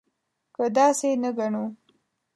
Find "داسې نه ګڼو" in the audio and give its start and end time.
0.77-1.65